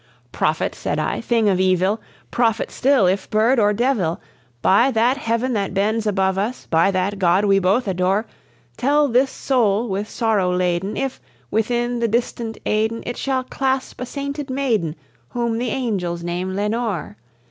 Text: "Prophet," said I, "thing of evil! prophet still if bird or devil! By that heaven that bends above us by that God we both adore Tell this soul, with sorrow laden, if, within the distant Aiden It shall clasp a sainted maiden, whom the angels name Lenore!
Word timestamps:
"Prophet," 0.31 0.73
said 0.73 0.97
I, 0.97 1.21
"thing 1.21 1.47
of 1.47 1.59
evil! 1.59 2.01
prophet 2.31 2.71
still 2.71 3.05
if 3.05 3.29
bird 3.29 3.59
or 3.59 3.71
devil! 3.71 4.19
By 4.63 4.89
that 4.89 5.15
heaven 5.17 5.53
that 5.53 5.75
bends 5.75 6.07
above 6.07 6.39
us 6.39 6.65
by 6.65 6.89
that 6.89 7.19
God 7.19 7.45
we 7.45 7.59
both 7.59 7.87
adore 7.87 8.25
Tell 8.77 9.07
this 9.07 9.29
soul, 9.29 9.87
with 9.87 10.09
sorrow 10.09 10.51
laden, 10.51 10.97
if, 10.97 11.21
within 11.51 11.99
the 11.99 12.07
distant 12.07 12.57
Aiden 12.65 13.03
It 13.05 13.15
shall 13.15 13.43
clasp 13.43 14.01
a 14.01 14.07
sainted 14.07 14.49
maiden, 14.49 14.95
whom 15.29 15.59
the 15.59 15.69
angels 15.69 16.23
name 16.23 16.55
Lenore! 16.55 17.17